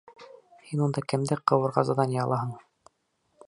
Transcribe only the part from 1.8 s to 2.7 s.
задание алаһың?